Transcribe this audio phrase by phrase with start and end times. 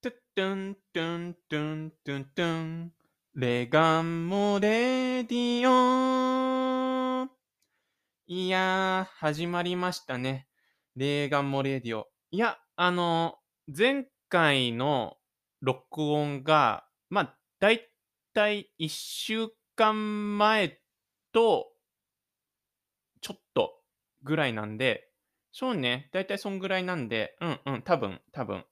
[0.00, 2.92] トゥットゥントゥントゥントゥントゥン。
[3.34, 7.28] レガンモレディオ。
[8.28, 10.46] いやー、始まりましたね。
[10.94, 12.06] レガンモレディオ。
[12.30, 13.38] いや、あの、
[13.76, 15.16] 前回の
[15.62, 17.90] 録音が、まあ、だい
[18.32, 20.78] たい1週間前
[21.32, 21.72] と、
[23.20, 23.72] ちょっと
[24.22, 25.07] ぐらいなんで、
[25.60, 28.64] そうね、だいたいそんぐらいなんで、うんうん、多分、多分。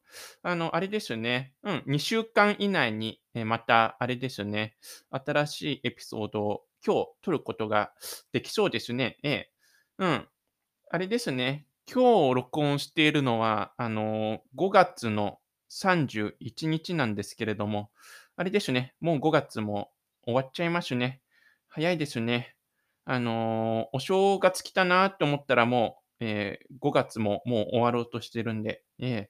[0.44, 4.76] あの、あれですね、うん、2週間以内に、えまた、あれですね、
[5.10, 7.90] 新しいエピソードを今日撮ることが
[8.30, 9.18] できそうですね。
[9.24, 9.50] ええ。
[9.98, 10.28] うん。
[10.88, 17.90] あれですね、今日録音しているのは、あの5月の31日なんですけれども、
[18.36, 19.90] あれですね、もう5月も
[20.22, 21.20] 終わっちゃいますね。
[21.66, 22.54] 早いですね。
[23.04, 29.28] あのお正月来たなって思ったらもう、えー、5月ももう終わろうとしてるんで、え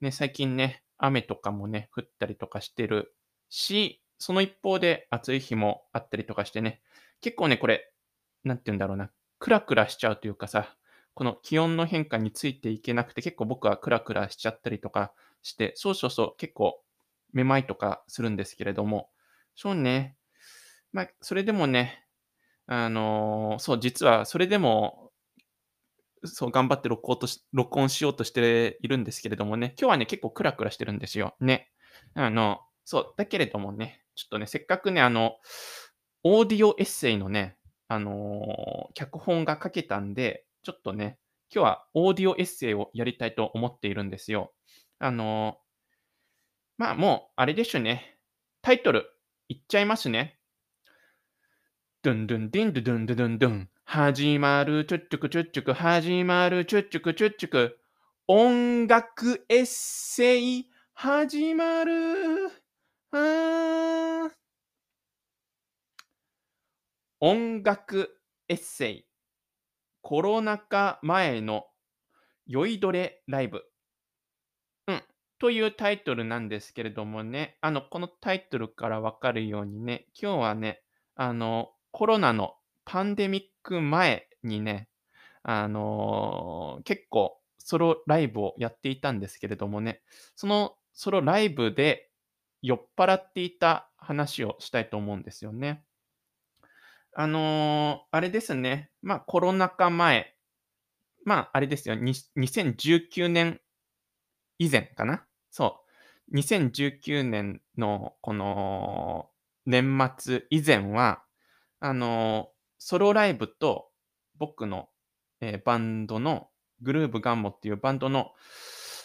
[0.00, 3.14] ー、ね、最近ね、雨とかもね、降ったりとかしてる
[3.48, 6.82] し、その一方で暑い日もあったりとかしてね、
[7.20, 7.92] 結構ね、これ、
[8.44, 10.76] なんて言うんだろうな、クラクラしちゃうというかさ、
[11.14, 16.82] この気温の変化についていけなくて、結構僕はクラクラしちゃったりとかして、そうそうそう、結構
[17.32, 19.10] めまいとかするんですけれども、
[19.56, 20.16] そうね、
[20.92, 22.06] まあ、それでもね、
[22.66, 24.99] あのー、そう、実はそれでも
[26.24, 31.34] そう、頑張って録音とし録音しようとしているんですけれどもね、今日はね、結構クラクラしてるんですよ。
[31.40, 31.70] ね。
[32.14, 35.36] あの、そう、だけれどもね、ちょっとね、せっかくね、あの、
[36.22, 37.56] オーディオエッセイのね、
[37.88, 41.18] あのー、脚本が書けたんで、ちょっとね、
[41.52, 44.52] 今日はオーディオエッセイをやりたいと思っているんですよ。
[44.98, 45.56] あのー、
[46.78, 48.18] まあもう、あれでしょね。
[48.62, 49.06] タイトル、
[49.48, 50.38] いっちゃいますね。
[52.02, 53.70] ドゥンドゥンディンドゥドゥンドゥンドゥン。
[53.92, 57.76] 始まる、ちょっちゅくちょっちゅく、始まる、ちょっちゅくちょっちゅく。
[58.28, 61.92] 音楽エッセイ、始まる。
[63.10, 64.30] あ
[67.18, 68.16] 音楽
[68.48, 69.06] エッセイ。
[70.02, 71.64] コロナ禍前の
[72.46, 73.64] 酔いどれライブ。
[74.86, 75.02] うん。
[75.40, 80.80] というタイトルなんですけれどもね、あの、このタイトルからわかるようにね、今日はね、
[81.16, 84.88] あの、コロナのパンデミックク前にね、
[85.42, 90.02] あのー、結構ソロライブをやっていたんですけれどもね、
[90.36, 92.10] そのソロライブで
[92.62, 95.84] 酔っ払っていた話をしたいと思うんですよね。
[97.14, 100.34] あのー、あれですね、まあコロナ禍前、
[101.24, 103.60] まああれですよ、2019年
[104.58, 105.24] 以前かな？
[105.50, 105.80] そ
[106.32, 106.36] う。
[106.36, 109.30] 2019年のこの
[109.66, 111.22] 年末以前は、
[111.80, 113.90] あのソロライブと
[114.38, 114.88] 僕の、
[115.42, 116.48] えー、バンドの
[116.80, 118.32] グルーブガンモっていうバンドの、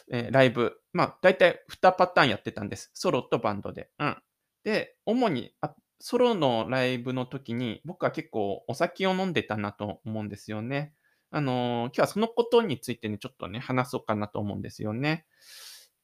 [0.10, 2.90] えー、ライブ、まあ、大体2パターンやってたんです。
[2.94, 3.90] ソロとバンドで。
[4.00, 4.18] うん。
[4.64, 10.94] で、主にあ、ソロのライブの時に僕は結構お酒を飲んでたなと思うんですよね。
[11.30, 15.26] あのー、今日はそのことについてね、ちょっとね、話そうかなと思うんですよね。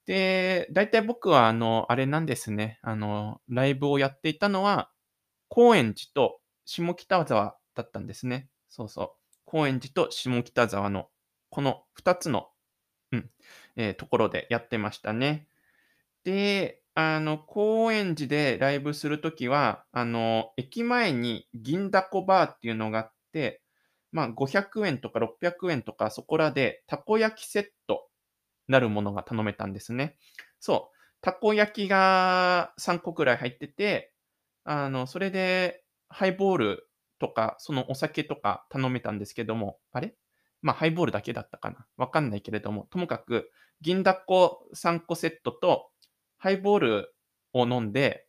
[0.05, 2.79] で、大体僕は、あの、あれなんですね。
[2.81, 4.91] あの、ライブをやっていたのは、
[5.47, 8.49] 高円寺と下北沢だったんですね。
[8.69, 9.11] そうそう。
[9.45, 11.09] 高円寺と下北沢の
[11.49, 12.47] この2つの、
[13.11, 13.29] うん
[13.75, 15.47] えー、ところでやってましたね。
[16.23, 23.61] で、あの、高円寺でライブするときは、あの、駅前に銀だこバーっていうのがあって、
[24.11, 28.09] まあ、500円とか600円とかそこらでたこ焼きセット
[28.67, 30.17] なるものが頼めたんですね。
[30.59, 30.97] そう。
[31.21, 34.13] たこ焼きが3個くらい入ってて、
[34.63, 36.89] あの、それでハイボール
[37.21, 40.15] とか、そのお酒とか頼めたんですけども、あれ？
[40.61, 41.87] まあ、ハイボールだけだったかな。
[41.95, 43.51] わかんないけれども、ともかく、
[43.81, 45.89] 銀だこ3個セットと、
[46.37, 47.15] ハイボール
[47.53, 48.27] を飲んで、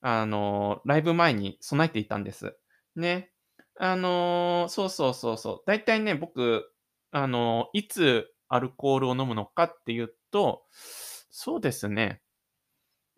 [0.00, 2.56] あのー、ライブ前に備えていたんです。
[2.94, 3.32] ね。
[3.78, 5.62] あのー、そうそうそうそう。
[5.66, 6.70] 大体ね、僕、
[7.10, 12.22] あのー、いつアルコールを飲むのかっていうと、そうですね。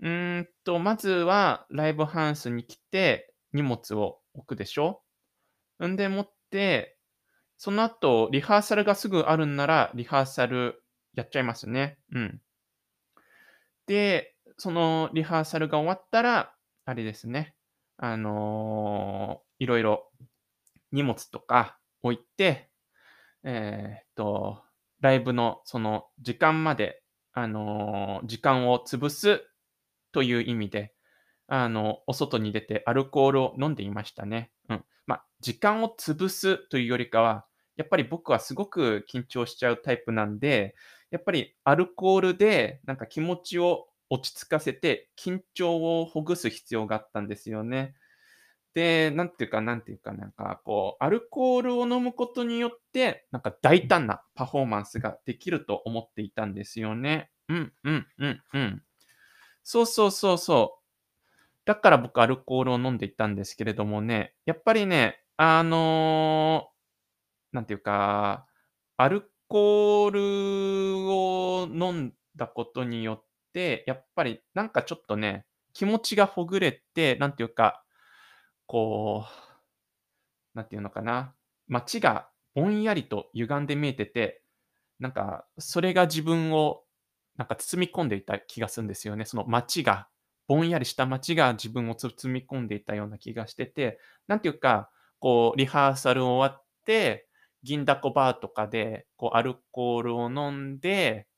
[0.00, 5.02] うーんと、まずはライブハウスに来て荷物を置くでしょ？
[5.86, 6.98] んでもって、
[7.56, 10.82] その後、リハーサルがすぐあるんなら、リハーサル
[11.14, 11.98] やっちゃいますね。
[12.12, 12.40] うん。
[13.86, 16.54] で、そのリハーサルが終わったら、
[16.84, 17.54] あれですね。
[17.96, 20.10] あのー、いろいろ
[20.92, 22.70] 荷物とか置いて、
[23.44, 24.62] えー、っと、
[25.00, 27.02] ライブのその時間まで、
[27.32, 29.42] あのー、時間を潰す
[30.12, 30.94] という意味で、
[31.48, 34.50] あの、お外に出てアルコールを飲んでいましたね。
[34.68, 34.84] うん。
[35.08, 37.46] まあ、時間を潰すというよりかは、
[37.76, 40.76] やっぱり僕はすごく緊張しちゃうタイプなんで、
[41.10, 47.96] やっぱりアルコールでなんか気持ちを落ち着かせて、緊張をほぐす必要があったんですよね。
[48.74, 57.30] で、なんていうかなんていうか、なんかこう、アルコールを飲むことによって、なんか大胆なパフォーマンスができると思っていたんですよね。
[57.48, 58.82] うんうんうんうん。
[59.64, 60.77] そうそうそうそう。
[61.68, 66.70] だから僕アルコールを飲んでいったんですけれどもね、やっぱりね、あの、
[67.52, 68.46] なんていうか、
[68.96, 75.44] アルコールを飲んだことによって、やっぱりなんかちょっとね、
[75.74, 77.84] 気持ちがほぐれて、なんていうか、
[78.66, 81.34] こう、なんていうのかな、
[81.66, 84.42] 街がぼんやりと歪んで見えてて、
[85.00, 86.82] なんかそれが自分を
[87.36, 89.26] なんか包み込んでいた気がするんですよね。
[89.26, 90.08] その街が、
[90.48, 94.90] ぼんやりした街が自分を包み込んでいたような気がしてて、なんていうか、
[95.20, 97.28] こうリハーサル終わって、
[97.62, 101.28] 銀だこバーとかで、こうアルコールを飲んで、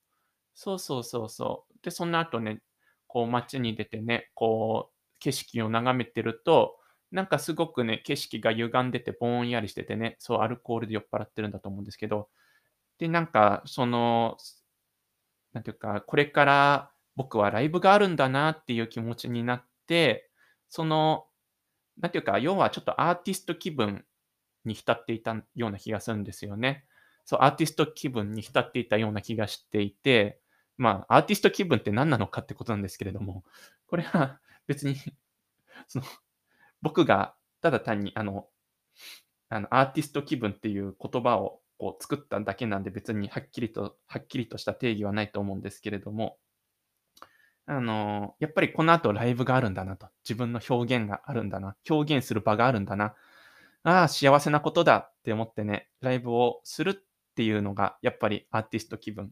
[0.54, 1.74] そうそうそうそう。
[1.82, 2.60] で、その後ね、
[3.06, 6.78] こう街に出てね、こう景色を眺めてると、
[7.12, 12.28] なんかすごくね、景色が歪んでてぼんやりしててね、そうアルコールで酔っ払ってるんだと思うんですけど、
[12.98, 14.38] で、なんかその、
[15.52, 20.30] なんていうか、これから僕はライブがあるんだなっていう気持ちになって、
[20.68, 21.26] その、
[21.98, 24.04] なんていうか、要はちょっとアーティスト気分
[24.64, 26.84] に浸っていたような気がするんですよね。
[27.24, 30.40] そう、アーティスト気分に浸っていたような気がしていて、
[30.78, 33.44] まあ、アーティスト気分って何なのかってことなんですけれども、
[33.86, 34.96] これは 別に
[35.88, 36.04] その、
[36.82, 38.48] 僕がただ単に、あの、
[39.48, 46.38] あの、アーティスト気分っていう言葉をこう作っただけなんで別にはっきりと、はっきりとした定義はないと思うんですけれども、
[47.70, 50.08] あの、やっぱりこの後ライブがあるんだなと。
[50.24, 51.76] 自分の表現があるんだな。
[51.88, 53.14] 表現する場があるんだな。
[53.84, 59.30] ああ、幸せなことだって思ってね、ライブをするっていうのが、やっぱりアーティスト気分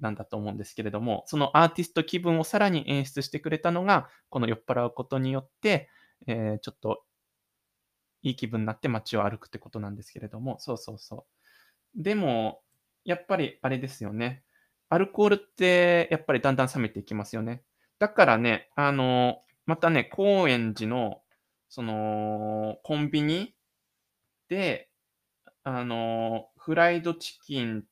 [0.00, 5.88] なんだと思うんですけれども、そのアーティスト気分をさらに演出してくれたのが、この酔っ払うことによって、
[6.26, 7.04] えー、ちょっと
[8.22, 11.26] いい気分になって街を歩くってことなんですけれども、そうそうそ
[11.96, 12.02] う。
[12.02, 12.60] でも、
[13.04, 14.42] やっぱりあれですよね。
[14.90, 17.62] アルコールってやっぱりだんだん冷めていきますよね。
[17.98, 21.20] だからね、あの、またね、高円寺の、
[21.68, 23.54] その、コンビニ
[24.48, 24.88] で、
[25.64, 27.84] あの、フライドチキン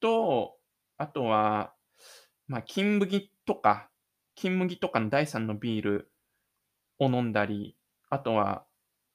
[0.00, 0.56] と、
[0.98, 1.74] あとは、
[2.48, 3.88] まあ、金麦とか、
[4.34, 6.12] 金麦とかの第3のビール
[6.98, 7.76] を飲んだり、
[8.10, 8.64] あとは、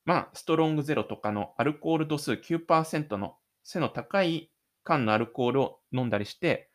[0.05, 4.51] まあ、ストロングゼロとかのアルコール度数9%の背の高い
[4.83, 6.69] 缶のアルコールを飲んだりして、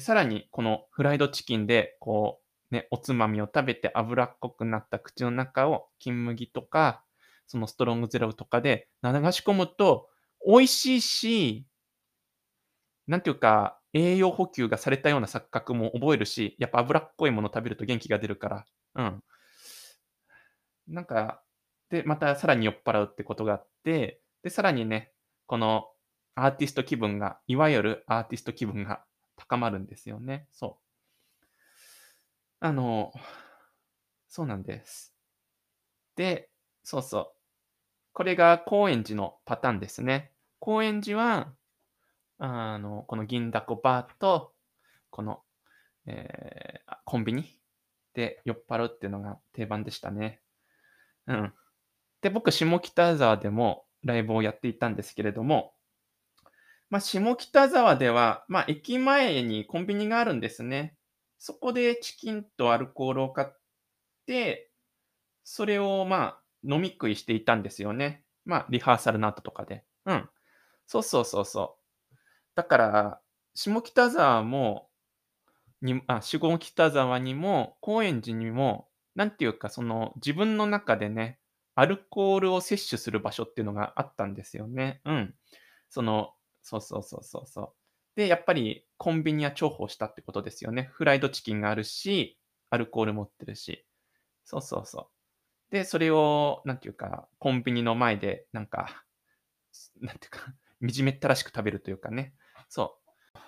[0.00, 7.04] さらにこのフライドチキンで、こう、ね、おつまみを食べて脂っこくなった口の中を金麦とか、
[7.46, 10.08] そのストロングゼロとかで流し込むと、
[10.46, 11.66] 美味しいし、
[13.06, 18.64] なんていうか、栄養補給がされたような錯覚も覚えるし、やっぱ脂っこいもの食べると元気が出るから、
[18.96, 19.22] うん。
[20.86, 21.42] なんか、
[21.90, 25.12] で、またさらに酔っ払うってことがあって、で、さらにね、
[25.46, 25.88] この
[26.34, 29.04] アーティスト気分が、いわゆるアーティスト気分が
[29.36, 30.46] 高まるんですよね。
[30.52, 30.87] そう。
[32.60, 33.12] あの、
[34.26, 35.14] そうなんです。
[36.16, 36.50] で、
[36.82, 37.38] そうそう。
[38.12, 40.32] これが高円寺のパターンですね。
[40.58, 41.54] 高円寺は、
[42.38, 44.52] あの、この銀だこバーと、
[45.10, 45.42] この、
[46.06, 47.60] えー、コンビニ
[48.14, 50.40] で酔っ払うっていうのが定番でしたね。
[51.28, 51.54] うん。
[52.22, 55.74] で、僕、下北沢でもライブをやっていたんですけれども、
[56.90, 60.97] まあ、下北沢では、まあ、駅前にコンビニがあるんですね。
[61.38, 63.48] そこでチキンとアルコールを買っ
[64.26, 64.70] て、
[65.44, 68.24] それをまあ、飲み食いしていたんですよね。
[68.44, 69.84] まあ、リハーサルの後とかで。
[70.06, 70.30] うん。
[70.86, 72.16] そうそうそうそう。
[72.56, 73.22] だから、
[73.54, 74.90] 下北沢も、
[75.82, 81.40] にあ下北沢にも、高円寺にも、なんていうか、その、自分の中でね、
[81.74, 85.00] アルコールを摂取する場所っていうのがあったんですよね。
[85.04, 85.34] うん。
[85.90, 87.74] その、そうそうそうそうそう。
[88.16, 90.90] で、やっぱりコンビニは重宝したってことですよね。
[90.92, 92.36] フライドチキンがあるし、
[92.68, 93.86] アルコール持ってるし。
[94.44, 95.10] そうそうそ
[95.70, 95.72] う。
[95.72, 99.04] で、それを、なんていうか、コンビニの前で、なんか、
[100.00, 102.34] なんていうか、 惨めったらしく食べるというかね。
[102.68, 102.98] そ
[103.34, 103.38] う。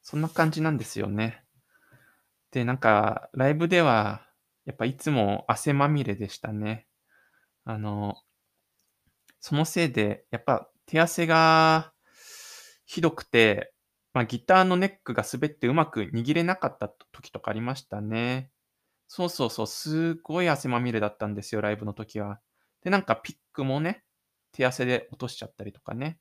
[0.00, 1.44] そんな感じなんですよね。
[2.50, 4.26] で、なんか、ライブでは、
[4.64, 6.86] やっぱいつも汗まみれでしたね。
[7.64, 8.16] あの、
[9.40, 11.92] そのせいで、やっぱ手汗が
[12.86, 13.74] ひどくて、
[14.14, 18.50] まあ、ギターのネックが滑ってうまく握れなかった時とかありましたね。
[19.08, 22.40] そうそうそう、すごい汗まみれだったんですよ、ライブの時は。
[22.82, 24.04] で、なんかピックもね、
[24.52, 26.18] 手汗で落としちゃったりとかね。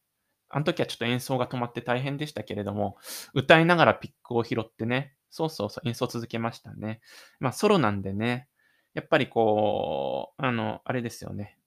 [0.49, 2.97] あの時はちょっと演奏が止まって大変でしたけれども、
[3.33, 7.01] 歌いながらピックを拾ってね、そうそうそう、演奏続けましたね。
[7.39, 8.47] まあ、ソロなんでね、
[8.93, 11.57] やっぱりこう、あの、あれですよね。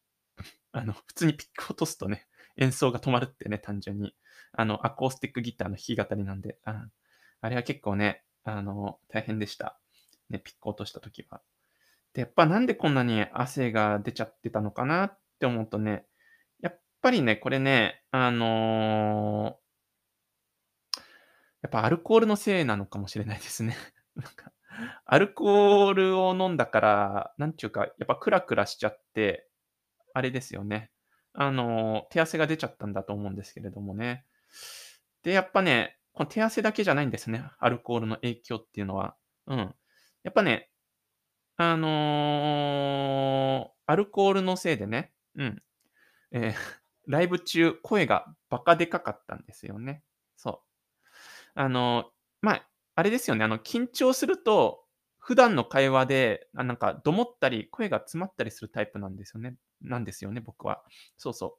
[0.72, 4.14] あの、普通にピック落とすとね、演奏が止まるってね、単純に。
[4.60, 6.86] あの、アコースティックギターの弾き語りなんで、あ
[7.40, 9.80] あれは結構ね、あの、大変でした。
[10.28, 11.40] ね、ピック落とした時は。
[12.12, 16.04] で、やっぱなんでこんなに汗が出ちゃってたのかなって思うとね、
[16.60, 19.60] やっぱりね、これね、あのー
[21.62, 23.76] やっぱアルコールのせいなのかもしれないですね。
[24.16, 24.52] なんか、
[25.04, 29.46] アルコールを飲んだから、なんちゅうか、やっぱクラクラしちゃって、
[30.14, 30.90] あれですよね。
[31.34, 34.24] あの、手汗が出ちゃったんだと思うんですけれどもね。
[35.22, 37.44] で、やっぱね、この手汗だけじゃないんですね。
[37.58, 39.16] アルコールの影響っていうのは。
[39.46, 39.74] うん。
[40.22, 40.70] やっぱね、
[41.56, 45.62] あのーアルコールのせいでね、うん。
[46.32, 46.54] えー
[47.08, 50.04] ライブ中、声がバカでかかったんですよね。
[50.36, 50.60] そう。
[51.54, 54.84] あの、まあ、あれですよね、あの、緊張すると、
[55.18, 60.82] 普段の会話で、あ、なんか、どもったり、声が詰まったりするタイプなんですよねなんですよね、僕は。
[61.16, 61.52] そうそう。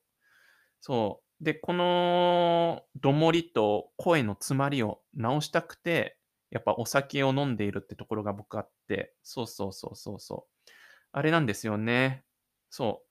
[0.81, 1.30] そう。
[1.41, 6.17] で、この、どもりと声の詰まりを直したくて、
[6.51, 10.69] やっぱお酒を飲んでいるってところが僕あって、そうそうそうそうそう。
[11.13, 12.23] あれなんですよね。
[12.69, 13.03] そ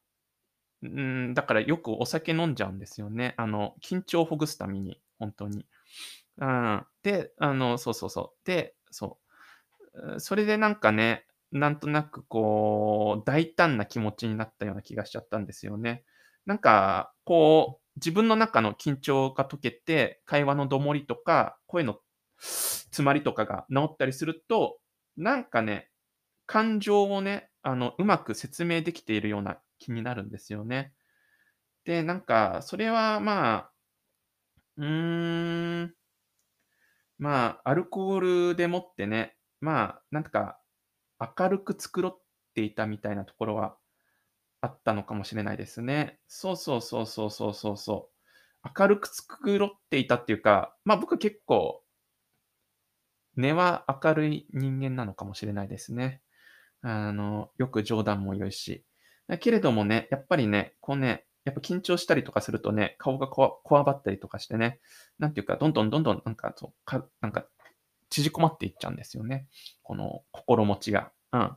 [0.83, 0.89] う。
[0.89, 3.35] うん、だからよくお酒飲んじゃうんですよね。
[3.39, 5.67] あの、緊張をほぐすために、本当に。
[6.39, 6.87] うん。
[7.03, 8.47] で、あの、そうそうそう。
[8.49, 9.19] で、そ。
[10.17, 16.05] うそれでなんかね、なんとなくこう、大胆な気持ちになったような気がしちゃったんですよね。
[16.47, 21.99] なんか、こう、自分の中の緊張が解けて、会話のどもりとか、声の
[22.39, 24.79] 詰まりとかが治ったりすると、
[25.17, 25.91] なんかね、
[26.47, 30.93] 感情をね、あの、うまく説明できているような気になるんですよね。
[31.85, 33.73] で、なんか、それはまあ、
[34.77, 34.85] うー
[35.85, 35.95] ん、
[37.19, 40.59] まあ、アルコールでもってね、まあ、なんか
[41.39, 42.19] 明るく繕っ
[42.55, 43.77] ていたみたいなところは
[44.61, 46.19] あったのかもしれないですね。
[46.29, 48.11] そうそうそうそうそうそうそ
[48.65, 48.71] う。
[48.79, 51.83] 明るく繕っていたっていうか、まあ僕結構、
[53.37, 56.21] 根は明るい人間なのかもしれないですね。
[56.83, 58.85] あの、よく冗談も良いし。
[59.29, 64.81] だけれどもね、やっぱりね、こうね、やっぱ緊張したりとかするとね、顔がこわこわばったりとかしてね、
[65.19, 67.47] なんていうか、どんどんどんどんなんか、そうかなんか、
[68.11, 69.47] 縮こまっていっちゃうんですよね。
[69.83, 71.13] この心持ちが。
[71.33, 71.57] うん。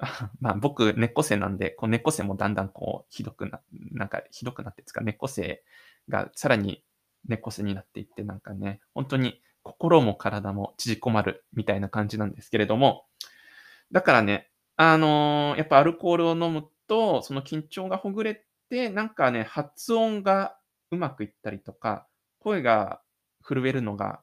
[0.40, 3.60] まあ僕、猫背なんで、こう猫背もだんだんこう、ひどくな、
[3.92, 5.62] なんかひどくなってですか、猫背
[6.08, 6.82] がさらに
[7.28, 13.06] 猫背になっていって、なんかね、本当に心も体も縮こまるみたいな感じなんですけれども、
[13.92, 20.58] だからね、あのーやっぱアルコールを飲むと、その緊張がほぐれて、なんかね、発音が
[20.90, 22.06] うまくいったりとか、
[22.40, 23.02] 声が
[23.42, 24.22] 震えるのが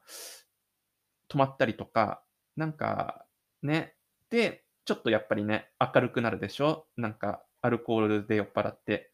[1.28, 2.22] 止まったりとか、
[2.56, 3.24] なんか
[3.62, 3.94] ね、
[4.30, 6.86] で、ちょっとやっぱりね、明るくなるでしょ？
[6.96, 9.12] なんかアルコールで酔っ払って。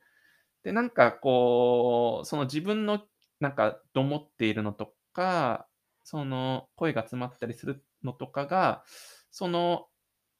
[0.62, 3.00] で、なんかこう、その自分の
[3.40, 5.66] なんかどもっているのとか、
[6.04, 8.84] その声が詰まったりするのとかが、
[9.32, 9.88] その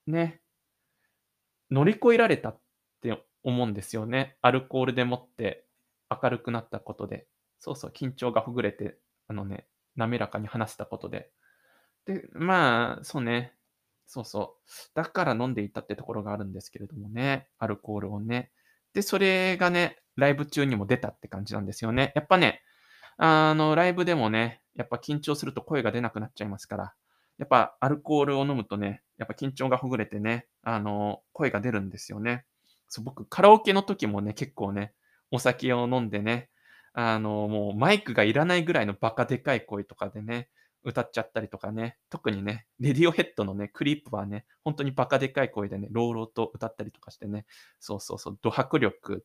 [0.07, 0.41] ね、
[1.69, 2.61] 乗り越えられたっ
[3.03, 4.37] て思うんですよね。
[4.41, 5.67] アルコールでもって
[6.23, 7.27] 明るくなったことで。
[7.59, 11.33] そうそう、緊張がほぐれて、あのね、滑らかに話せたことで。
[12.07, 13.53] で、まあ、そうね。
[14.07, 14.71] そうそう。
[14.95, 17.49] だから飲んでいたってところがあるんですけれどもね。
[17.59, 18.51] アルコールをね。
[18.93, 22.13] で、それがね、ライブ中にも出たって感じなんですよね。
[22.15, 22.63] やっぱね、
[23.17, 26.95] あの、ライブでもね、やっぱ緊張すると声が出なくなっちゃいますから。
[27.39, 32.45] やっぱアルコールを飲むとね、やっぱ緊張がほぐれてね、あの、声が出るんですよね。
[32.89, 34.93] そう、僕、カラオケの時もね、結構ね、
[35.31, 36.49] お酒を飲んでね、
[36.93, 40.49] あの、もうマイクがいらないぐらいのバカでかい声とかでね、
[40.85, 47.47] 歌っちゃったりとかね、特にね、レディオヘッドのね、クリープはね、本当にバカでかい声でね、朗々と歌ったりとかしてね、
[47.81, 49.25] そうそうそう、ド迫力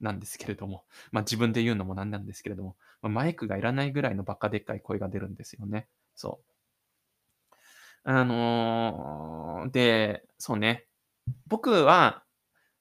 [0.00, 5.88] なんですけれども、まあ自分で言うのもなんなんですけれども、まあ、マイクがいらないぐらいのバカでかい声が出るんですよね。
[6.14, 6.50] そう。
[8.04, 10.86] あのーで、そうね。
[11.46, 12.24] 僕は、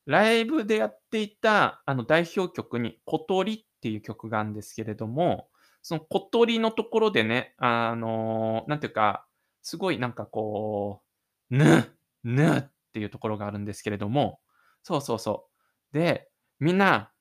[0.06, 5.50] ライブでやっていた、あの、代表曲に、小鳥っていう曲があるんですけれども、
[5.82, 9.26] その小鳥のところでね、あの、なんていうか、
[9.62, 11.02] すごいなんかこ
[11.50, 14.40] う、ぬ、ぬっていうところがあるんですけれども、
[14.84, 15.48] そうそうそ
[15.94, 15.98] う。
[15.98, 17.12] で、みんな、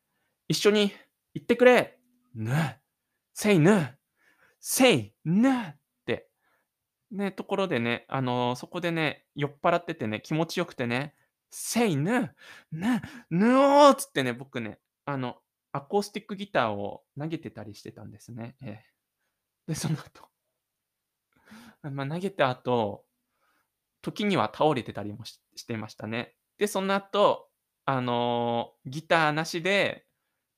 [0.49, 0.93] 一緒に
[1.35, 1.99] 言ってくれ
[2.35, 2.53] ぬ、
[3.35, 3.97] せいぬ、
[4.61, 5.75] せいぬっ
[6.07, 6.29] て、
[7.11, 11.15] ね、ところでね、あの、そこでね、酔っ払っててね、気持ちよくてね、
[11.51, 12.35] せいぬ、
[12.73, 13.01] ぬ、
[13.31, 15.37] ぬおーっつってね、僕ね、あの、
[15.73, 18.57] アコースティックギターを投げてたりしてたんですね。
[18.63, 18.85] ええ。
[19.69, 20.29] で、その後、
[21.83, 23.05] まあ、投げた後、
[24.03, 26.37] 時には倒れてたりもししてましたね。
[26.57, 27.51] で、その後、
[27.85, 30.07] あの、ギターなしで、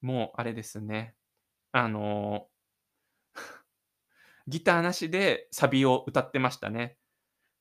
[0.00, 1.16] もうあれですね、
[1.72, 2.48] あの、
[4.46, 6.98] ギターなしでサビを歌ってましたね。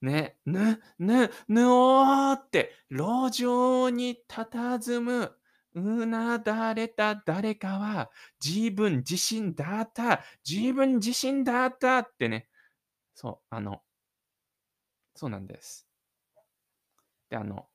[0.01, 5.38] ね、ぬ、ぬ、ぬおーって、路上に佇む、
[5.79, 8.12] うなだれた誰かは、
[8.43, 12.50] 自分自身だった、自分自身だったってね、
[13.15, 13.83] そう、あの、
[15.15, 15.88] そうなんです。
[17.29, 17.67] で、あの、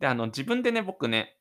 [0.00, 1.36] で、あの、自分でね、僕ね、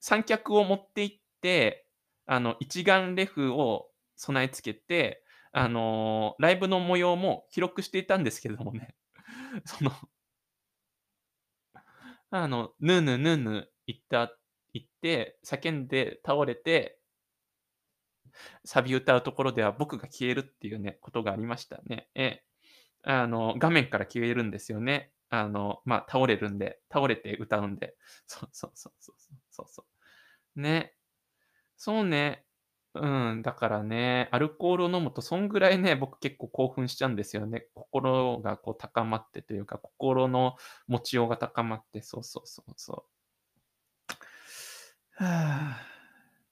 [0.00, 1.86] 三脚を持って行って、
[2.26, 8.94] あの、一眼レフを備え付けて、あの、ライブの模様も記録していたんですけどもね、
[9.66, 9.92] その、
[12.30, 14.36] あの、ぬぬぬぬ言った
[14.78, 16.98] 言って、叫んで倒れて、
[18.64, 22.08] サビ歌うところでは僕が消えるっていうね、ことがありましたね。
[22.14, 22.44] ええ。
[23.04, 25.12] あの、画面から消えるんですよね。
[25.30, 27.96] あの、まあ、倒れるんで、倒れて歌うんで。
[28.26, 29.16] そうそうそうそう
[29.50, 29.84] そうそ
[30.56, 30.60] う。
[30.60, 30.94] ね。
[31.76, 32.44] そうね。
[32.94, 37.68] うん、だからね、アルコールを飲むとそんぐらいね、僕結構興奮しちゃうんですよね。
[37.74, 40.56] 心がこう高まってというか、心の
[40.88, 43.15] 持ちようが高まって、そうそうそうそう。
[45.18, 45.80] はあ、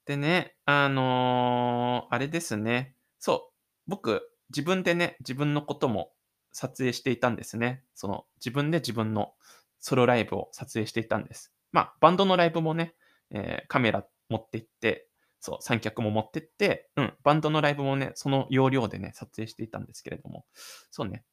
[0.05, 2.95] でね、あの、あれですね。
[3.19, 3.53] そう、
[3.87, 6.11] 僕、自分でね、自分のことも
[6.51, 7.83] 撮影していたんですね。
[7.93, 9.33] その、自分で自分の
[9.79, 11.53] ソロライブを撮影していたんです。
[11.71, 12.95] まあ、バンドのライブもね、
[13.29, 15.07] えー、カメラ持って行って、
[15.39, 20.45] そう、三脚も持ってって、うん、バンドのライブもね、その要領でね、撮影していたんですけれども、
[20.89, 21.23] そうね、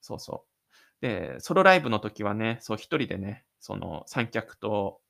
[0.00, 0.44] そうそ
[1.02, 1.06] う。
[1.06, 5.00] で、ソロライブの時はね、そう、一人でね、その三脚と、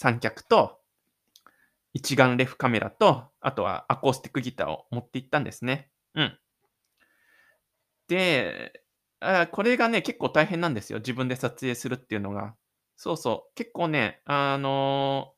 [0.00, 0.80] 三脚と、
[1.92, 5.90] 一眼レフカメラと、あとはアコースティックギターを持って行ったんですね。
[6.14, 6.38] うん。
[8.08, 8.82] で、
[9.20, 11.00] あこれがね、結構大変なんですよ。
[11.00, 12.54] 自分で撮影するっていうのが。
[12.96, 13.54] そうそう。
[13.54, 15.34] 結構ね、あの、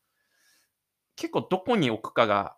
[1.16, 2.56] 結構どこに置くかが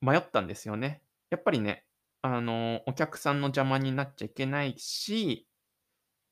[0.00, 1.02] 迷ったんですよね。
[1.28, 1.84] やっぱりね、
[2.22, 5.46] あの、お客さんの邪魔になっちゃいけないし、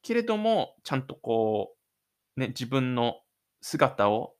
[0.01, 1.77] けれども、ちゃんとこ
[2.38, 3.20] う、ね、自分の
[3.61, 4.37] 姿を、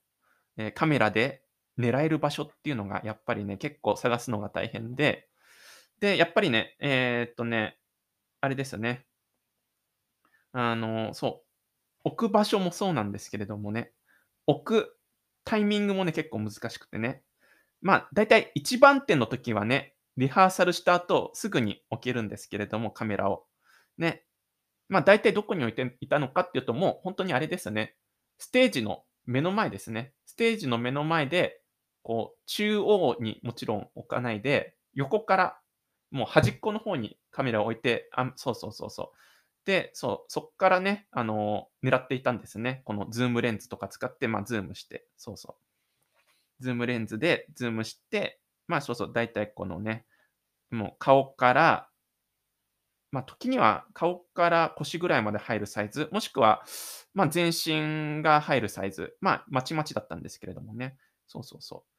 [0.57, 1.43] えーカメラで
[1.79, 5.29] 狙える場所っていうのがやっぱりね、結構探すのが大変で、
[6.01, 7.79] で、やっぱりね、えーっとね、
[8.41, 9.07] あれですよね。
[10.53, 11.49] あの、そう、
[12.05, 13.93] 置く場所もそうなんですけれどもね、
[14.47, 14.97] 置く
[15.45, 17.23] タイミングもね、結構難しくてね。
[17.81, 23.47] まあ、だいたい1番手の時はね、リハーサルした後、すぐに置けるんですけれども、カメラを。
[23.99, 24.25] ね。
[24.89, 27.97] まあ、大体どこに置いていたのかっていうと、もう本当にあれですよね。
[28.39, 30.13] ステージの目の前ですね。
[30.27, 31.61] ステージの目の前で、
[32.03, 35.59] こう、中央にもちろん置かないで、横から
[36.11, 39.17] もう端っこの方にカメラを置いて、あ、そうそうそうそう。
[39.65, 42.83] で、そう、そっからね、あの、狙っていたんですね。
[42.85, 46.63] このズームレンズとか使って、まあ、ズームして、そうそう。
[46.63, 50.07] ズームレンズでズームして、まあ、そうそう、だいたいこのね、
[50.71, 51.89] もう顔から、
[53.13, 56.65] まあ、時には顔から腰ぐらいまで入るサイズ、もしくは、
[57.15, 60.97] まあ、全身が入るサイズ、まあ、まちまちだったんですけれどもね。
[61.29, 61.93] そうそうそう。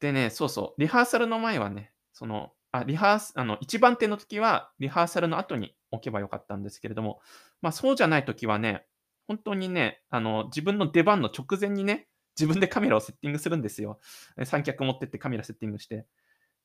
[0.00, 7.20] でね、そうそう、リハーサルの前はね、その、あ、リハースあの、一番手の時は、リハーサルの後に置けばよかったんですけれども、
[7.60, 8.86] まあ、そうじゃない時はね、
[9.28, 14.00] 本当にね、あの、自分の出番の直前にね、自分でカメラをセッティングするんですよ。
[14.44, 16.06] 三脚持ってってカメラセッティングして。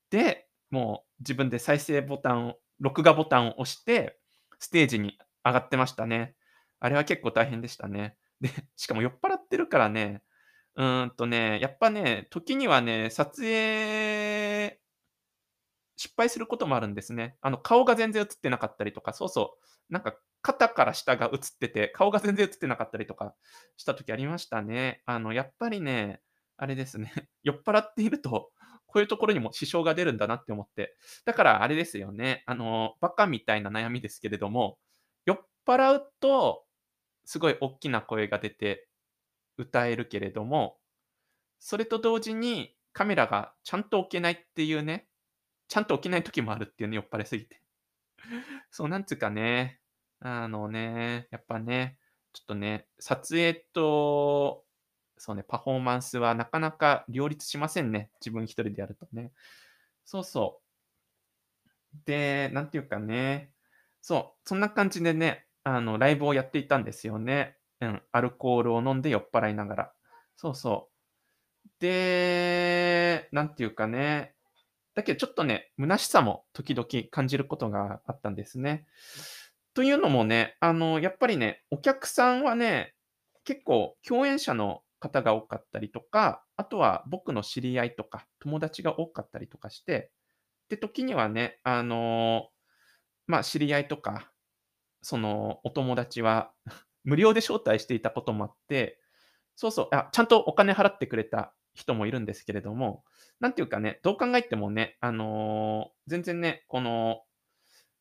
[0.09, 4.19] で、もう自分で再生ボタンを、録画ボタンを押して、
[4.59, 6.35] ステージに上がってましたね。
[6.79, 8.15] あれは結構大変でしたね。
[8.41, 10.21] で、しかも酔っ払ってるからね、
[10.75, 14.79] うーんとね、やっぱね、時にはね、撮影
[15.95, 17.37] 失敗することもあるんですね。
[17.41, 19.57] あの、顔が全然映ってなかったりとか、そうそ
[19.89, 23.33] う、なんか肩から下が映ってて、顔が全然映ってなかったりとか
[23.77, 25.01] した時ありましたね。
[25.05, 26.21] あの、やっぱりね、
[26.57, 27.11] あれですね、
[27.43, 28.51] 酔っ払っていると、
[28.87, 30.95] こういうところにも支障が出るんだなって思って。
[31.25, 34.79] だからあれですよね、あの、バカみたいな悩みですけれども、
[35.25, 36.65] 酔っ払うと、
[37.25, 38.87] すごい大きな声が出て
[39.57, 40.79] 歌えるけれども、
[41.59, 45.07] それと同時にカメラがちゃんと置けないっていうね、
[45.67, 47.61] ちゃんと起きない時もあるっていうね、酔っ払いすぎて。
[48.71, 49.81] そう、なんつうかね、
[50.19, 51.99] あのね、やっぱね、
[52.33, 54.65] ちょっとね、撮影と、
[55.17, 58.09] そうね、パフォーマンスはなかなか両立しませんね。
[58.21, 59.31] 自分一人でやるとね。
[60.05, 60.61] そうそ
[61.95, 61.97] う。
[62.05, 63.51] で、なんていうかね、
[64.01, 67.57] そう、そんな感じでね、あの、ライブをやっていたんですよね。
[67.81, 69.93] うん、アルコールを飲んで酔っ払いながら。
[70.35, 70.97] そうそう。
[71.79, 74.33] で、なんていうかね、
[74.95, 78.87] だけどちょっとね、虚しさも時々感じることがあったんですね。
[79.73, 82.95] というのもね、あの、やっぱりね、お客さんはね、
[83.43, 90.11] 結構共演者の方が多かったりとか、あとは僕の知り合いとか友達が多かったりとかして、
[90.69, 92.49] で、時にはね、あの、
[93.25, 94.31] まあ、知り合いとか、
[95.01, 96.51] そのお友達は
[97.03, 98.99] 無料で招待していたこともあって、
[99.55, 103.03] そうそう、あ、ちゃんとお金払ってくれた人もいるんですけれども、
[103.39, 107.23] なんていうかね、どう考えてもね、あの、全然ね、この、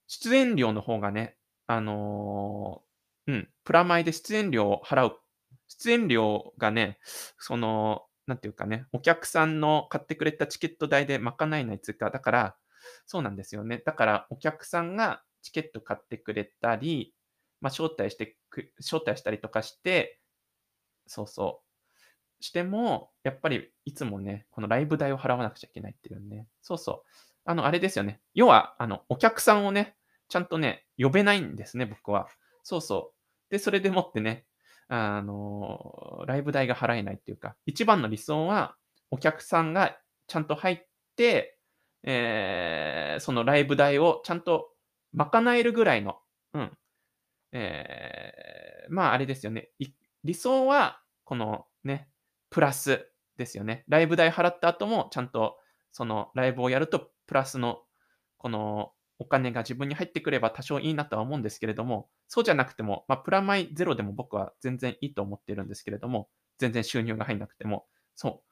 [0.09, 2.83] 出演料の方がね、あの、
[3.27, 5.19] うん、プラマイで出演料を払う
[5.68, 6.98] 出演料がね、
[7.38, 12.57] その、なんていうかね、お客さんの買ってくれたチケット代で賄えないつうか、だから、
[13.07, 13.83] そうなんですよね。
[13.85, 17.14] だからお客さんがチケット買ってくれたり、
[17.61, 20.20] まあ、招待してく招待したりとかして、
[21.07, 21.62] そうそ
[22.40, 26.46] う、しても、やっぱりいつもね、このライブ代を払わなくちゃいけないっていうね。
[26.62, 27.11] そうそう。
[27.44, 28.20] あの、あれですよね。
[28.35, 29.96] 要は、あの、お客さんをね、
[30.29, 32.29] ちゃんとね、呼べないんですね、僕は。
[32.62, 33.12] そうそ
[33.48, 33.50] う。
[33.50, 34.44] で、それでもってね、
[34.88, 38.77] あの、ライブ代が払えないっていうか、一番の理想は、
[39.11, 39.96] お客さんが
[40.27, 41.59] ちゃんと入って、
[42.03, 44.70] えー、そのライブ代をちゃんと
[45.12, 46.18] 賄えるぐらいの、
[46.55, 46.79] うん。
[47.53, 49.70] えー、まあ、あれですよね。
[50.25, 52.09] 理想は、このね、
[52.51, 53.85] プラスですよね。
[53.88, 55.59] ライブ代払った後も、ちゃんと
[55.92, 57.83] そのライブをやると、プラスの、
[58.38, 67.87] このお金が自分に入ってくれば多少いいなとは思うんですけれども、そうじゃなくても、まあ、プラマイゼロでも僕は全然いいと思ってるんですけれども、全然収入が入んなくても。
[68.14, 68.42] そ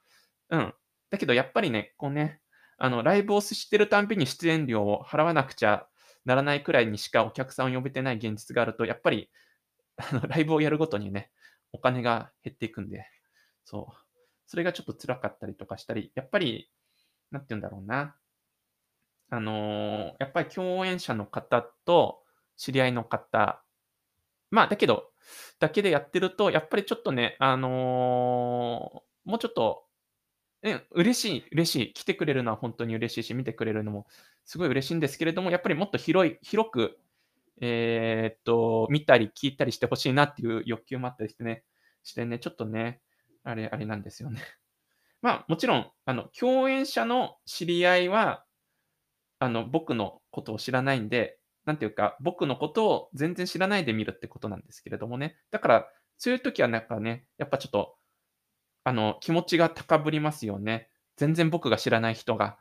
[0.49, 0.57] う。
[0.57, 0.73] うん。
[1.09, 2.41] だけどやっぱりね、こうね、
[2.77, 5.87] あの、ライブをしてるたんびに出演料を払わなくちゃ
[6.25, 9.29] ならないくらいにしかお客さんを呼べてない現実があると、やっぱり、
[9.97, 11.31] あの、 ライブをやるごとにね、
[11.71, 13.05] お金が減っていくんで、
[13.65, 13.95] そう。
[14.47, 16.71] それがちょっと辛かったりとかしたり、やっぱり、
[17.31, 18.15] なんて言うんだろうな。
[19.29, 22.23] あの、やっぱり共演者の方と
[22.57, 23.63] 知り合いの方、
[24.51, 25.11] まあ、だけど、
[25.59, 29.85] だけでやってると、やっぱりちょっとね、あの、もうちょっと、
[30.63, 31.93] ね、嬉しい嬉しい。
[31.93, 34.07] 来てくれるのは本当に嬉しいし、見てくれるのも
[34.45, 36.99] すごい嬉しいんですけれども、やっぱりもっと広い広く、
[37.61, 41.63] えーっと、見たり聞いたりして欲しいなっていう欲求もあったりしてね
[42.03, 43.01] してね、ちょっとね、
[43.43, 44.41] あれあれなんですよね。
[45.21, 48.44] まあ、もちろん、あの、共演者の知り合いは
[49.39, 55.35] あの、僕のことを知らないんで、なんていうか、僕のことを全然知らないで見るってことなんですけれどもね。
[55.51, 57.95] だから、そういう時はなんかね、やっぱちょっと、
[58.83, 60.89] あの、気持ちが高ぶりますよね。
[61.17, 62.57] 全然僕が知らない人が、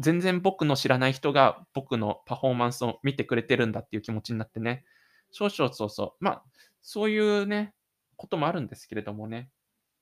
[0.00, 4.84] 全然僕の知らない人が僕のパフォーマンスを見てくれてるんだっていう気持ちになってね。
[5.30, 6.24] 少々そうそう。
[6.24, 6.44] まあ、
[6.82, 7.74] そういうね、
[8.16, 9.50] こともあるんですけれどもね。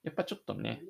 [0.03, 0.83] やっぱちょっとね、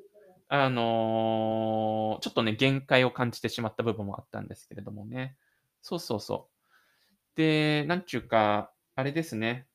[0.54, 5.34] あの、ちょっとね、限界を感じてしまった部分もあったんですけれどもね。
[5.80, 7.36] そうそうそう。
[7.36, 9.66] で、なんちゅうか、あれですね。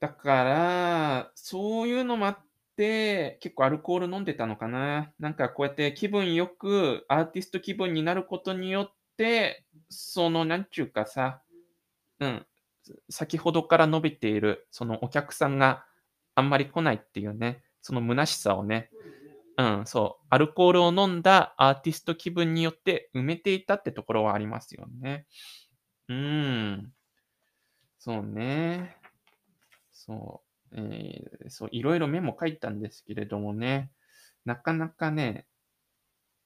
[0.00, 2.38] だから、そういうのもあっ
[2.76, 5.12] て、結構アルコール飲んでたのかな。
[5.18, 11.42] なんかこうやって気分よく、アーティスト気分になることによって、その、なんちゅうかさ、
[12.20, 12.46] うん、
[13.10, 15.84] 先ほどから述べている、そのお客さんが
[16.34, 18.90] あんまり来ないっていうね、その虚しさをね、
[19.56, 25.24] うん、そう、アルコールを飲んだアーティスト気分によって埋めていたってところはありますよね。
[26.08, 26.92] うん。
[28.00, 28.96] そうね。
[29.92, 33.92] そう、えー、そう、いろいろメモ書いたんですけれどもね、
[34.44, 35.46] なかなかね、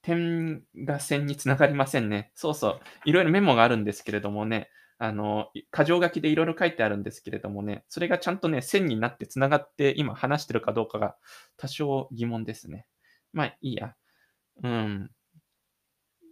[0.02, 2.32] 点が線につながりませんね。
[2.34, 2.80] そうそう。
[3.06, 4.68] いろいろメモがあるんですけれどもね、
[5.02, 11.16] あの、箇条書きでいろいろ書いてあるんですけれどもね、それがちゃんとね、線になって繋がって今話してるかどうかが
[11.56, 12.86] 多少疑問ですね。
[13.32, 13.94] まあいいや。
[14.62, 15.10] うん。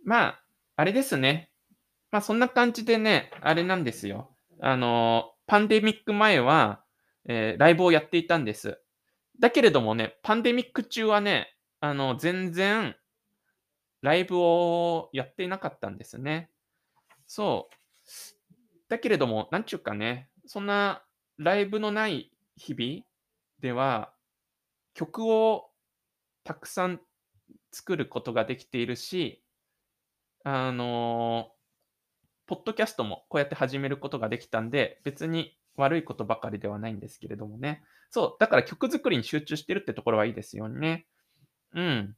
[0.04, 0.44] まあ、
[0.76, 1.50] あれですね。
[2.10, 4.28] まあそんな感じでね、あれなんですよ。
[4.60, 6.84] あの、パンデミック前は、
[7.26, 8.78] えー、ライブをやっていたんです。
[9.40, 12.96] だけれどもね、パンデミック中はね、あの、全然、
[14.02, 16.50] ライブをやっていなかったんですね。
[17.26, 17.77] そう。
[18.88, 21.02] だけれども、なんちゅうかね、そんな
[21.36, 23.04] ライブのない日々
[23.60, 24.12] では、
[24.94, 25.70] 曲を
[26.44, 27.00] たくさん
[27.72, 29.44] 作ることができているし、
[30.44, 31.52] あの、
[32.46, 37.82] ポッドキャストもこうやって始めることができたんで、別に悪いことばかりではないんですけれどもね。
[38.10, 41.06] そう、だから曲作りに集中してるってところはいいですよね。
[41.74, 42.16] うん。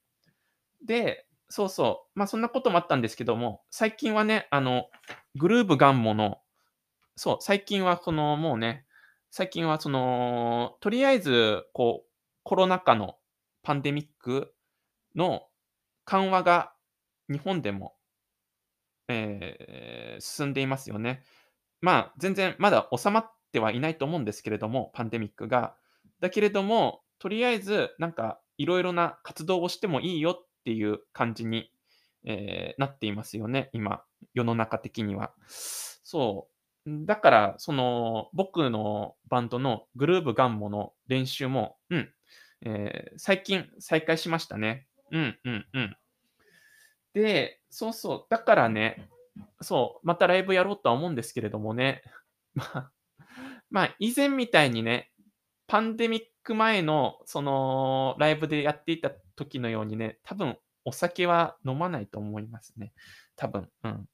[0.87, 2.18] で、そうそう。
[2.18, 4.88] まあそんなこともあったんですけども、最近はね、あの、
[5.35, 6.38] グルーブガンモの
[7.22, 8.87] そう、最近はその、もうね、
[9.30, 12.11] 最近はその、とりあえず、こう、
[12.44, 13.18] コロナ禍の
[13.62, 14.54] パンデミック
[15.14, 15.46] の
[16.06, 16.74] 緩和が
[17.30, 17.96] 日本でも、
[19.09, 21.22] えー進んでいますよね。
[21.80, 25.76] まあ、全然まだ収まってはいないと思うんですけれども、パンデミックが。
[26.20, 31.72] だけれども、とりあえず、なんか、いろいろな活動をしてもいいよっていう感じに、
[32.24, 34.04] えーなっていますよね、今、
[34.35, 35.35] 世の中的には。
[36.04, 36.60] そう。
[37.07, 42.09] だから、その、僕のバンドのグルーブガンモの練習も、うん、
[42.62, 44.87] えー最近再開しましたね。
[45.11, 45.96] うん、うん、うん。
[47.12, 49.09] で、そうそう、だからね、
[49.61, 52.03] そう、またライブやろうとは思うんですけれどもね。
[52.55, 52.92] まあ、
[53.70, 55.12] まあ、以前みたいにね、
[55.66, 62.92] パンデミック前の、その、ライブでやっていた時のようにね、多分お酒は飲まないと思いますね。
[63.37, 63.70] 多分。
[63.85, 64.09] うん。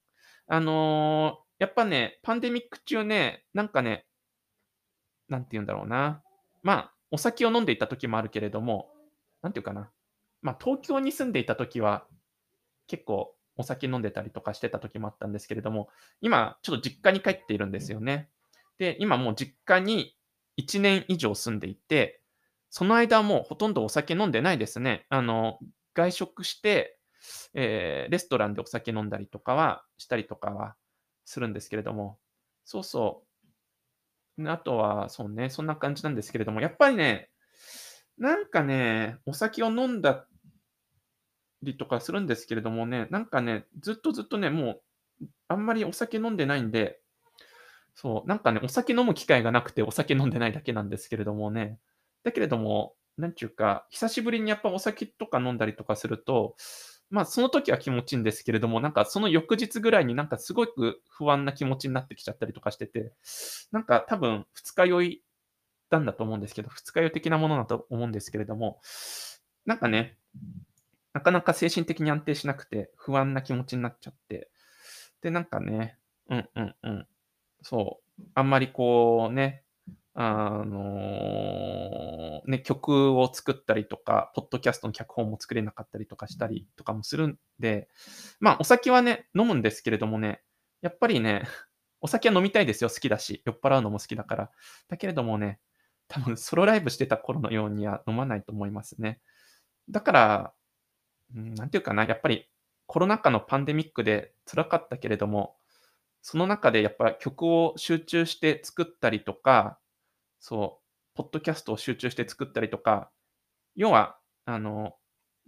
[0.49, 4.07] あのーやっぱね、パンデミック中ね、なんかね、
[5.29, 6.23] なんて言うんだろうな。
[6.63, 8.91] まあ、お酒を飲んでいた時もあるけれども、
[9.43, 9.91] なんていうかな。
[10.43, 12.07] まあ、東京に住んでいた時は、
[12.87, 15.89] 結構お酒飲んでたりとかしてた時もあったんですけれども、
[16.21, 18.29] 今、ちょっと実家に帰っているんですよね。
[18.79, 20.15] で、今もう実家に
[20.59, 22.21] 1年以上住んでいて、
[22.69, 25.07] その間はもうほとんどお酒飲んでないですね。
[25.09, 25.59] あの、
[25.95, 26.99] 外食して、
[27.55, 30.77] えーレストランでお酒飲んだりとかは、したりとかは
[31.27, 32.19] するんですけれども、
[32.65, 33.23] そうそ
[34.39, 34.49] う。
[34.49, 37.31] あとは、そうね、そんな感じなんですけれども、やっぱりね、
[38.19, 40.27] なんかね、お酒を飲んだ
[41.63, 44.81] りとかするんですけれどもね、なんかね、ずっとずっとね、も
[45.21, 47.01] う、あんまりお酒飲んでないんで、
[47.95, 51.79] そう、なんかね、お酒飲む機会がなくてお酒飲んでないだけなんですけれどもね。
[52.25, 56.57] だけれども、なんちゅうか、久しぶりにやっぱお酒とか飲んだりとかすると、
[57.11, 63.13] まあその時は気持ちいいんですけれども、なんかその翌日ぐらいになんかすごく不安な気持ちになってきちゃったりとかしてて、
[63.73, 65.23] なんか多分二日酔い
[65.91, 68.81] なんだと思うんですけど、二日酔い的なものだと思うんですけれども、
[69.67, 70.17] なんかね、
[71.13, 74.51] なかなか精神的に安定しなくて不安な気持ちになっちゃって、
[75.23, 75.97] で、なんかね、
[76.29, 77.07] うんうんうん、
[77.63, 79.63] そう、あんまりこうね、
[80.15, 80.81] あの
[82.47, 87.89] ね、曲を作ったりとか、ポッドキャストの脚本も作れなかったりとかしたりとかもするんで、
[88.41, 90.43] まあお酒はね、飲むんですけれどもね、
[90.83, 91.43] やっぱりね、
[92.01, 94.51] お酒は飲みたいですよ、好きだし、酔っ払うのも好きだから。
[94.89, 95.61] だけれどもね、
[96.09, 99.21] 多分ソロライブしてた頃のようには飲まないと思いますね。
[99.91, 100.55] だから、
[101.35, 102.49] うん、なんていうかな、やっぱり
[102.87, 105.57] コロナ禍のパンデミックで辛かったけれども、
[106.23, 109.79] その中でやっぱ曲を集中して作ったりとか、
[110.41, 110.86] そう、
[111.17, 113.11] ポッドキャストを集中して作ったりとか、
[113.75, 114.95] 要は、あの、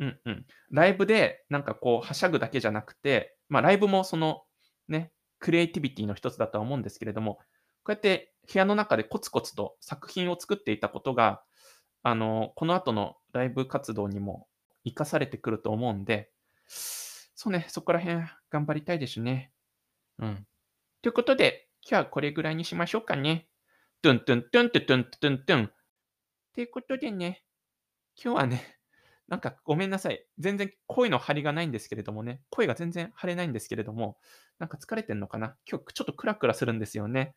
[0.00, 4.42] うんうん、ライブでなんかこう、はしゃぐだけじゃなくて、まあライブもその、
[4.88, 7.34] ね、クリエイティビティの一つだとは思うんですけれども、
[7.84, 11.42] こうやって部屋の中でコツコツと作品を作っていたことが、
[12.02, 14.46] あの、この後のライブ活動にも
[14.84, 16.30] 活かされてくると思うんで、
[16.66, 19.52] そうね、そこら辺頑張りたいですね。
[20.18, 20.46] うん。
[21.02, 23.48] ということで、今日はこれぐらいにしましょうかね。
[24.00, 25.70] トゥントゥントゥントゥントゥントゥントゥン。
[26.54, 27.42] ということでね、
[28.14, 28.78] 今日はね、
[29.26, 30.24] なんかごめんなさい。
[30.38, 34.16] 全然声の張りがないんですけれどもね、声が全然張れないんですけれども、
[34.60, 35.56] なんか疲れてんのかな？
[35.68, 37.34] 今日ちょっとクラクラするんですよね。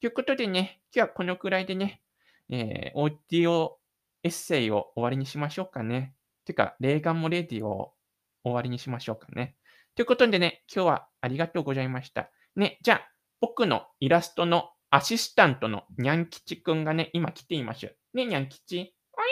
[0.00, 2.02] ということでね、今日はこのくらいでね、
[2.48, 3.78] えー、オーディオ
[4.24, 6.16] エッセイを終わりにしましょうかね。
[6.44, 7.94] てか、レーガンモレディを
[8.42, 9.56] 終わりにしましょうかね。
[9.94, 12.32] ということでね、今日はありがとうございました。
[12.56, 17.94] ね、じゃあ、僕のイラストのアシスタントのにゃん吉くんがね、今来ています。
[18.12, 18.92] ね、にゃん吉。
[19.16, 19.26] おい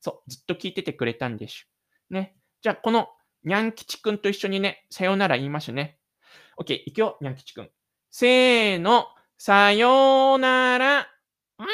[0.00, 1.68] そう、ずっと聞いててくれたんです。
[2.10, 2.36] ね。
[2.62, 3.08] じゃあ、この
[3.44, 5.98] にゃん吉くんと一緒にね、さようなら言いますね。
[6.58, 7.70] OK、行くよ、にゃん吉くん。
[8.10, 11.06] せーの、さようなら。
[11.58, 11.66] おい